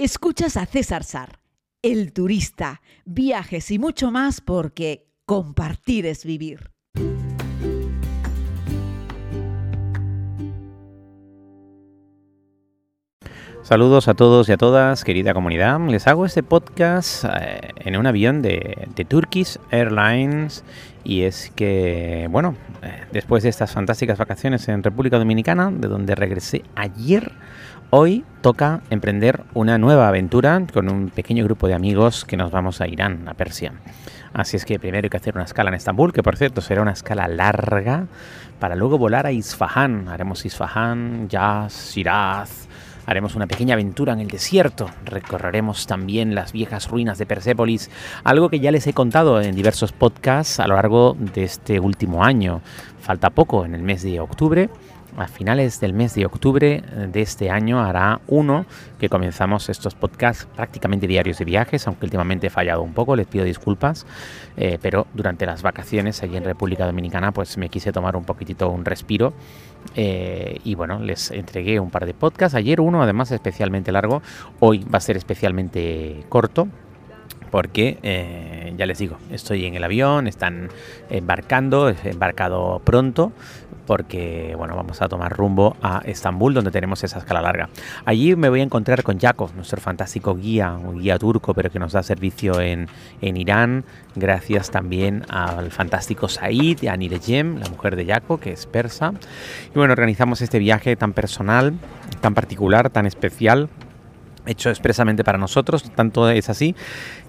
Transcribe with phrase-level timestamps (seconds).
[0.00, 1.40] Escuchas a César Sar,
[1.82, 6.70] el turista, viajes y mucho más porque compartir es vivir.
[13.68, 15.80] Saludos a todos y a todas, querida comunidad.
[15.88, 20.64] Les hago este podcast eh, en un avión de, Turkish Airlines
[21.02, 26.14] y es que, bueno, eh, después de estas fantásticas vacaciones en República Dominicana, de donde
[26.14, 27.32] regresé ayer,
[27.90, 32.82] Hoy toca emprender una nueva aventura con un pequeño grupo de amigos que nos vamos
[32.82, 33.72] a Irán, a Persia.
[34.34, 36.82] Así es que primero hay que hacer una escala en Estambul, que por cierto será
[36.82, 38.06] una escala larga,
[38.60, 40.06] para luego volar a Isfahan.
[40.08, 42.68] Haremos Isfahan, Yaz, Shiraz.
[43.06, 44.90] Haremos una pequeña aventura en el desierto.
[45.06, 47.90] Recorreremos también las viejas ruinas de Persépolis,
[48.22, 52.22] algo que ya les he contado en diversos podcasts a lo largo de este último
[52.22, 52.60] año.
[53.00, 54.68] Falta poco, en el mes de octubre
[55.16, 58.66] a finales del mes de octubre de este año hará uno
[58.98, 63.26] que comenzamos estos podcasts prácticamente diarios de viajes, aunque últimamente he fallado un poco, les
[63.26, 64.06] pido disculpas,
[64.56, 68.68] eh, pero durante las vacaciones allí en República Dominicana pues me quise tomar un poquitito
[68.70, 69.32] un respiro
[69.94, 74.22] eh, y bueno, les entregué un par de podcasts, ayer uno además especialmente largo,
[74.60, 76.68] hoy va a ser especialmente corto
[77.50, 80.68] porque eh, ya les digo, estoy en el avión, están
[81.10, 83.32] embarcando, he embarcado pronto,
[83.88, 87.70] porque bueno, vamos a tomar rumbo a Estambul, donde tenemos esa escala larga.
[88.04, 91.80] Allí me voy a encontrar con Yakov, nuestro fantástico guía, un guía turco, pero que
[91.80, 92.86] nos da servicio en,
[93.20, 93.84] en Irán,
[94.14, 99.12] gracias también al fantástico Said, a Nirejem, la mujer de Yakov, que es persa.
[99.74, 101.72] Y bueno, organizamos este viaje tan personal,
[102.20, 103.70] tan particular, tan especial,
[104.46, 106.74] hecho expresamente para nosotros, tanto es así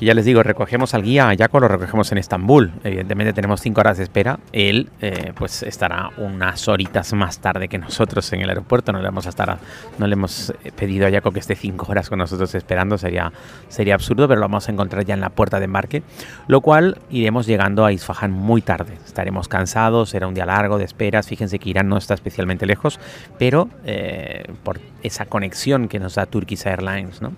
[0.00, 2.72] que ya les digo, recogemos al guía, Jaco lo recogemos en Estambul.
[2.84, 4.40] Evidentemente tenemos cinco horas de espera.
[4.50, 8.92] Él eh, pues estará unas horitas más tarde que nosotros en el aeropuerto.
[8.92, 9.58] No le hemos, estar,
[9.98, 12.96] no le hemos eh, pedido a Jaco que esté cinco horas con nosotros esperando.
[12.96, 13.30] Sería,
[13.68, 16.02] sería absurdo, pero lo vamos a encontrar ya en la puerta de embarque.
[16.46, 18.94] Lo cual iremos llegando a Isfahan muy tarde.
[19.04, 21.26] Estaremos cansados, será un día largo de esperas.
[21.26, 22.98] Fíjense que Irán no está especialmente lejos,
[23.38, 27.20] pero eh, por esa conexión que nos da Turkish Airlines.
[27.20, 27.34] ¿no?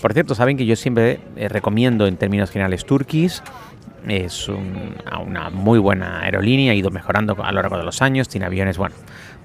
[0.00, 3.40] Por cierto, saben que yo siempre recomiendo en términos generales Turkish.
[4.06, 8.44] Es una muy buena aerolínea, ha ido mejorando a lo largo de los años, tiene
[8.44, 8.94] aviones, bueno,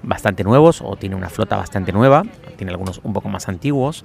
[0.02, 2.24] bastante nuevos o tiene una flota bastante nueva,
[2.56, 4.04] tiene algunos un poco más antiguos.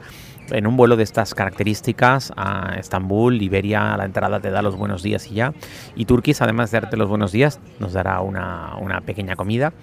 [0.52, 4.76] En un vuelo de estas características a Estambul, Iberia, a la entrada te da los
[4.76, 5.54] buenos días y ya.
[5.96, 9.74] Y Turkish, además de darte los buenos días, nos dará una, una pequeña comida.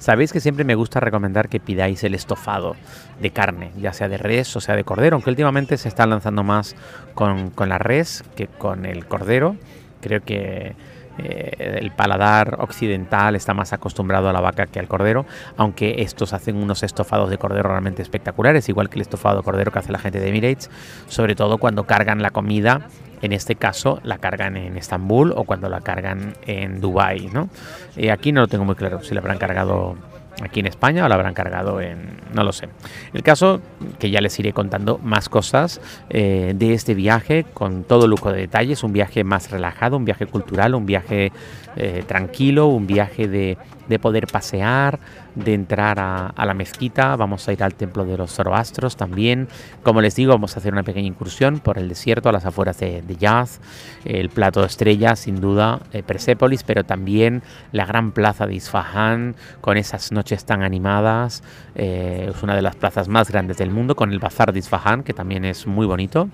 [0.00, 2.74] Sabéis que siempre me gusta recomendar que pidáis el estofado
[3.20, 6.42] de carne, ya sea de res o sea de cordero, aunque últimamente se está lanzando
[6.42, 6.74] más
[7.12, 9.56] con, la res que con el cordero.
[10.00, 10.74] Creo que
[11.18, 15.26] eh, el paladar occidental está más acostumbrado a la vaca que al cordero,
[15.58, 19.70] aunque estos hacen unos estofados de cordero realmente espectaculares, igual que el estofado de cordero
[19.70, 20.70] que hace la gente de Emirates,
[21.08, 22.88] sobre todo cuando cargan la comida
[23.22, 27.48] en este caso la cargan en Estambul o cuando la cargan en Dubai, ¿no?
[27.96, 29.96] Eh, aquí no lo tengo muy claro si la habrán cargado
[30.42, 32.18] aquí en España o la habrán cargado en...
[32.32, 32.68] no lo sé.
[33.12, 33.60] El caso
[33.98, 38.40] que ya les iré contando más cosas eh, de este viaje con todo lujo de
[38.40, 41.32] detalles, un viaje más relajado, un viaje cultural, un viaje
[41.76, 43.58] eh, tranquilo, un viaje de,
[43.90, 44.98] de, poder pasear,
[45.34, 49.48] de entrar a, la mezquita, vamos a ir al templo de los zoroastros también.
[49.82, 52.78] Como les digo, vamos a hacer una pequeña incursión por el desierto a las afueras
[52.78, 53.60] de, de Yaz,
[54.04, 57.42] el plato de estrella, sin duda, eh, Persépolis, pero también
[57.72, 61.42] la gran plaza de Isfahan, con esas noches tan animadas.
[61.74, 65.02] Eh, es una de las plazas más grandes del mundo, con el bazar de Isfahan,
[65.02, 66.28] que también es muy bonito.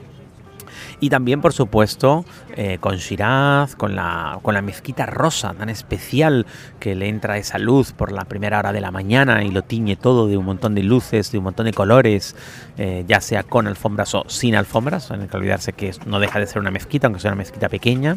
[0.99, 2.25] Y también, por supuesto,
[2.57, 6.47] eh, con Shiraz, con la, con la mezquita rosa tan especial
[6.81, 9.97] que le entra esa luz por la primera hora de la mañana y lo tiñe
[9.97, 12.35] todo de un montón de luces, de un montón de colores,
[12.79, 15.11] eh, ya sea con alfombras o sin alfombras.
[15.11, 17.69] No hay que olvidarse que no deja de ser una mezquita, aunque sea una mezquita
[17.69, 18.17] pequeña.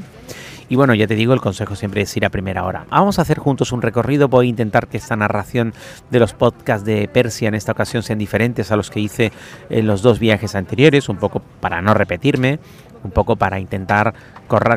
[0.69, 2.85] Y bueno, ya te digo, el consejo siempre es ir a primera hora.
[2.91, 4.27] Vamos a hacer juntos un recorrido.
[4.27, 5.73] Voy a intentar que esta narración
[6.11, 9.31] de los podcasts de Persia en esta ocasión sean diferentes a los que hice
[9.71, 12.59] en los dos viajes anteriores, un poco para no repetirme
[13.03, 14.13] un poco para intentar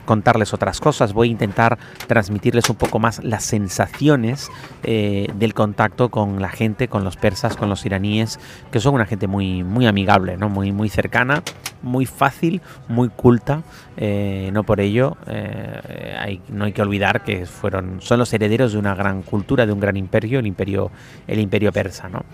[0.04, 1.12] contarles otras cosas.
[1.12, 4.50] Voy a intentar transmitirles un poco más las sensaciones
[4.84, 8.38] eh, del contacto con la gente, con los persas, con los iraníes,
[8.70, 10.48] que son una gente muy, muy amigable, ¿no?
[10.48, 11.42] muy, muy cercana,
[11.82, 13.62] muy fácil, muy culta.
[13.96, 18.72] Eh, no por ello eh, hay, no hay que olvidar que fueron, son los herederos
[18.72, 20.90] de una gran cultura, de un gran imperio, el imperio,
[21.26, 22.08] el imperio persa.
[22.08, 22.24] ¿no?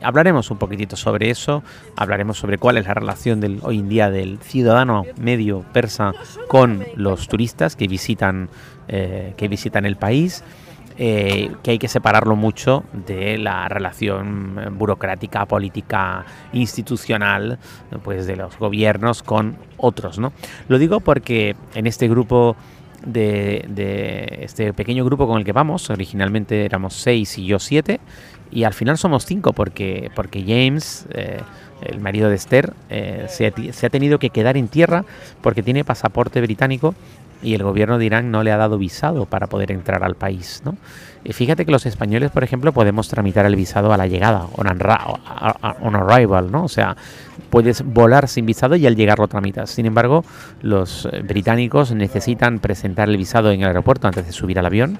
[0.00, 1.64] hablaremos un poquitito sobre eso,
[1.96, 6.12] hablaremos sobre cuál es la relación del, hoy en día del ciudadano medio persa
[6.48, 8.48] con los turistas que visitan,
[8.88, 10.42] eh, que visitan el país.
[10.98, 16.24] eh, que hay que separarlo mucho de la relación burocrática, política,
[16.54, 17.58] institucional,
[18.02, 20.32] pues de los gobiernos con otros, ¿no?
[20.68, 22.56] Lo digo porque en este grupo
[23.04, 28.00] de, este pequeño grupo con el que vamos, originalmente éramos seis y yo siete,
[28.50, 31.40] y al final somos cinco porque, porque James, eh,
[31.82, 35.04] el marido de Esther, eh, se, se, ha tenido que quedar en tierra
[35.40, 36.94] porque tiene pasaporte británico
[37.42, 40.62] y el gobierno de Irán no le ha dado visado para poder entrar al país.
[40.64, 40.76] ¿no?
[41.24, 45.96] Y fíjate que los españoles, por ejemplo, podemos tramitar el visado a la llegada, on,
[45.96, 46.64] arrival, ¿no?
[46.64, 46.96] O sea,
[47.50, 49.70] puedes volar sin visado y al llegar lo tramitas.
[49.70, 50.24] Sin embargo,
[50.62, 54.98] los británicos necesitan presentar el visado en el aeropuerto antes de subir al avión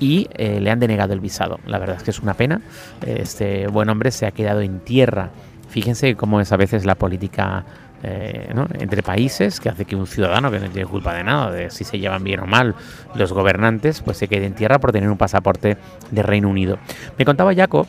[0.00, 1.58] y eh, le han denegado el visado.
[1.66, 2.60] La verdad es que es una pena.
[3.04, 5.30] Este buen hombre se ha quedado en tierra.
[5.74, 7.64] Fíjense cómo es a veces la política
[8.04, 11.68] eh, entre países que hace que un ciudadano que no tiene culpa de nada, de
[11.68, 12.76] si se llevan bien o mal
[13.16, 15.76] los gobernantes, pues se quede en tierra por tener un pasaporte
[16.12, 16.78] de Reino Unido.
[17.18, 17.88] Me contaba Jaco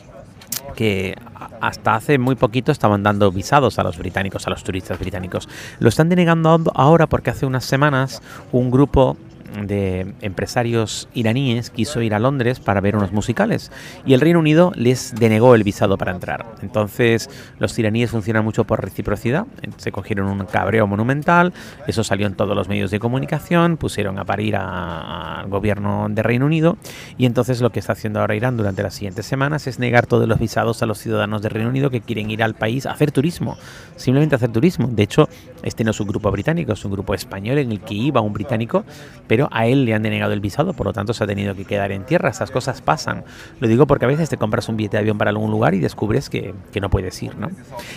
[0.74, 1.14] que
[1.60, 5.48] hasta hace muy poquito estaban dando visados a los británicos, a los turistas británicos.
[5.78, 9.16] Lo están denegando ahora porque hace unas semanas un grupo
[9.62, 13.70] de empresarios iraníes quiso ir a Londres para ver unos musicales
[14.04, 16.46] y el Reino Unido les denegó el visado para entrar.
[16.62, 19.46] Entonces los iraníes funcionan mucho por reciprocidad,
[19.76, 21.52] se cogieron un cabreo monumental,
[21.86, 26.46] eso salió en todos los medios de comunicación, pusieron a parir al gobierno de Reino
[26.46, 26.76] Unido
[27.18, 30.28] y entonces lo que está haciendo ahora Irán durante las siguientes semanas es negar todos
[30.28, 33.12] los visados a los ciudadanos de Reino Unido que quieren ir al país a hacer
[33.12, 33.56] turismo,
[33.96, 34.88] simplemente hacer turismo.
[34.88, 35.28] De hecho,
[35.62, 38.32] este no es un grupo británico, es un grupo español en el que iba un
[38.32, 38.84] británico,
[39.26, 41.64] pero a él le han denegado el visado, por lo tanto se ha tenido que
[41.64, 42.30] quedar en tierra.
[42.30, 43.24] Estas cosas pasan.
[43.60, 45.80] Lo digo porque a veces te compras un billete de avión para algún lugar y
[45.80, 47.36] descubres que, que no puedes ir.
[47.36, 47.50] ¿no?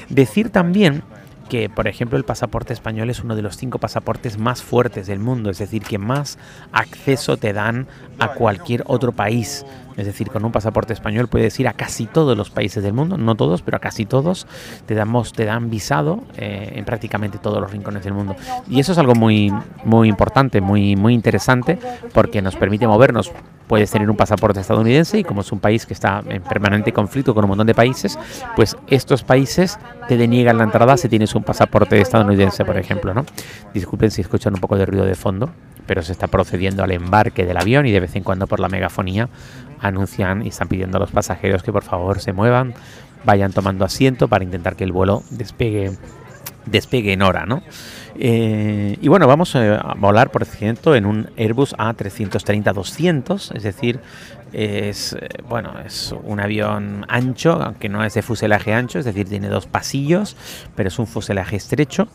[0.09, 1.03] Decir también
[1.49, 5.19] que, por ejemplo, el pasaporte español es uno de los cinco pasaportes más fuertes del
[5.19, 6.37] mundo, es decir, que más
[6.71, 7.87] acceso te dan
[8.19, 9.65] a cualquier otro país.
[9.97, 13.17] Es decir, con un pasaporte español puedes ir a casi todos los países del mundo,
[13.17, 14.47] no todos, pero a casi todos.
[14.85, 18.35] Te, damos, te dan visado eh, en prácticamente todos los rincones del mundo.
[18.69, 19.53] Y eso es algo muy,
[19.83, 21.77] muy importante, muy, muy interesante,
[22.13, 23.33] porque nos permite movernos
[23.69, 27.35] puedes tener un pasaporte estadounidense y como es un país que está en permanente conflicto
[27.35, 28.17] con un montón de países,
[28.55, 29.77] pues estos países
[30.07, 33.25] te deniegan la entrada si tienes un pasaporte estadounidense, por ejemplo, ¿no?
[33.71, 35.51] Disculpen si escuchan un poco de ruido de fondo,
[35.85, 38.69] pero se está procediendo al embarque del avión y de vez en cuando por la
[38.69, 39.29] megafonía
[39.79, 42.73] anuncian y están pidiendo a los pasajeros que por favor se muevan,
[43.23, 45.91] vayan tomando asiento para intentar que el vuelo despegue
[46.65, 47.61] despegue en hora, ¿no?
[48.15, 53.99] Eh, y bueno, vamos a volar, por ejemplo, en un Airbus A330-200, es decir,
[54.51, 59.27] es eh, bueno, es un avión ancho, aunque no es de fuselaje ancho, es decir,
[59.27, 60.35] tiene dos pasillos,
[60.75, 62.07] pero es un fuselaje estrecho.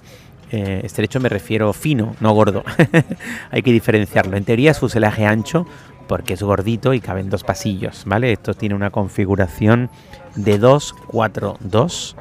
[0.51, 2.65] Eh, estrecho me refiero fino, no gordo.
[3.51, 4.37] Hay que diferenciarlo.
[4.37, 5.67] En teoría es fuselaje ancho
[6.07, 8.33] porque es gordito y caben dos pasillos, ¿vale?
[8.33, 9.91] Esto tiene una configuración
[10.37, 12.17] de 242.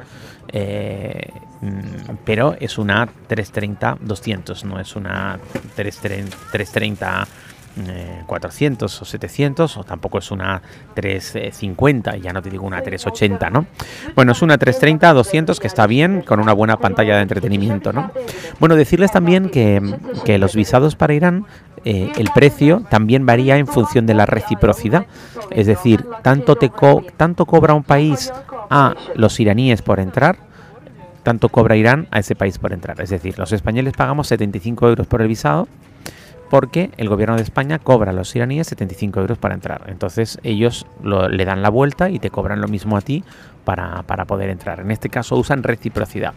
[0.56, 1.30] Eh,
[1.64, 5.38] Mm, pero es una 330-200, no es una
[5.74, 7.26] 330
[8.26, 10.62] 400 eh, o 700 o tampoco es una
[10.94, 13.66] 350 ya no te digo una 380 no
[14.14, 18.12] bueno es una 330 200 que está bien con una buena pantalla de entretenimiento no
[18.60, 19.82] bueno decirles también que,
[20.24, 21.46] que los visados para Irán
[21.84, 25.06] eh, el precio también varía en función de la reciprocidad
[25.50, 26.70] es decir tanto te
[27.16, 28.32] tanto cobra un país
[28.70, 30.36] a los iraníes por entrar
[31.24, 33.00] tanto cobra Irán a ese país por entrar.
[33.00, 35.66] Es decir, los españoles pagamos 75 euros por el visado
[36.54, 39.86] porque el gobierno de España cobra a los iraníes 75 euros para entrar.
[39.88, 43.24] Entonces ellos le dan la vuelta y te cobran lo mismo a ti
[43.64, 44.78] para, para, poder entrar.
[44.78, 46.32] En este caso usan reciprocidad.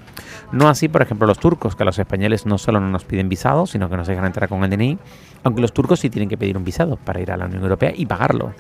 [0.51, 3.29] No así, por ejemplo, los turcos, que a los españoles no solo no nos piden
[3.29, 4.97] visado, sino que nos dejan entrar con el DNI,
[5.43, 7.93] aunque los turcos sí tienen que pedir un visado para ir a la Unión Europea
[7.95, 8.53] y pagarlo.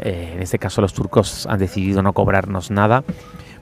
[0.00, 3.04] Eh, en este caso los turcos han decidido no cobrarnos nada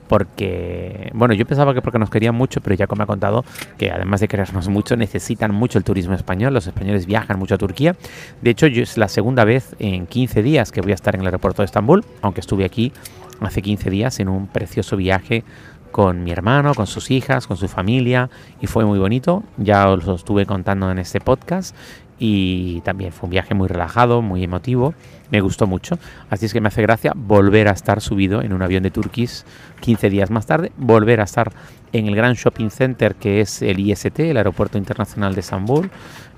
[0.07, 3.43] porque, bueno, yo pensaba que porque nos querían mucho, pero ya como me ha contado
[3.77, 7.57] que además de querernos mucho, necesitan mucho el turismo español, los españoles viajan mucho a
[7.57, 7.95] Turquía.
[8.41, 11.21] De hecho, yo es la segunda vez en 15 días que voy a estar en
[11.21, 12.91] el aeropuerto de Estambul, aunque estuve aquí
[13.39, 15.43] hace 15 días en un precioso viaje
[15.91, 18.29] con mi hermano, con sus hijas, con su familia
[18.61, 19.43] y fue muy bonito.
[19.57, 21.75] Ya os lo estuve contando en este podcast
[22.19, 24.93] y también fue un viaje muy relajado, muy emotivo,
[25.31, 28.61] me gustó mucho, así es que me hace gracia volver a estar subido en un
[28.61, 29.45] avión de Turquís
[29.81, 31.51] 15 días más tarde, volver a estar
[31.93, 35.89] en el gran shopping center que es el IST, el Aeropuerto Internacional de Estambul,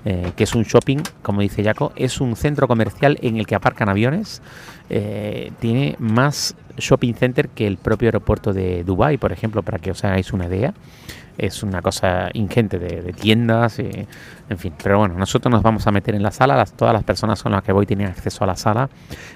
[0.04, 3.54] eh, que es un shopping, como dice Jaco, es un centro comercial en el que
[3.54, 4.42] aparcan aviones,
[4.88, 9.90] eh, tiene más shopping center que el propio aeropuerto de Dubai, por ejemplo, para que
[9.90, 10.72] os hagáis una idea.
[11.40, 14.06] Es una cosa ingente de, tiendas, y,
[14.48, 14.74] en fin.
[14.82, 17.62] Pero bueno, nosotros nos vamos a meter en la sala, todas las personas con las
[17.62, 18.90] que voy tienen acceso a la sala,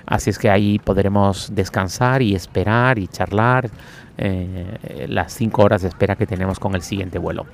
[0.07, 3.71] así es que ahí podremos descansar y esperar y charlar
[4.19, 7.47] eh, las cinco horas de espera que tenemos con el siguiente vuelo.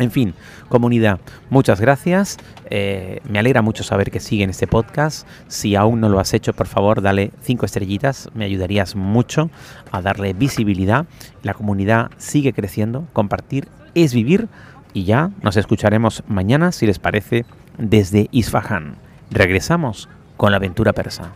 [0.00, 0.32] En fin,
[0.70, 1.20] comunidad,
[1.50, 2.38] muchas gracias.
[2.70, 5.26] Eh, me alegra mucho saber que siguen este podcast.
[5.46, 8.30] Si aún no lo has hecho, por favor, dale cinco estrellitas.
[8.32, 9.50] Me ayudarías mucho
[9.92, 11.04] a darle visibilidad.
[11.42, 13.08] La comunidad sigue creciendo.
[13.12, 14.48] Compartir es vivir.
[14.92, 17.44] Y ya nos escucharemos mañana, si les parece,
[17.78, 18.96] desde Isfahan.
[19.30, 21.30] Regresamos con la aventura persa.